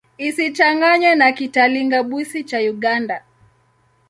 Isichanganywe 0.27 1.11
na 1.19 1.29
Kitalinga-Bwisi 1.37 2.39
cha 2.49 2.59
Uganda. 2.73 3.17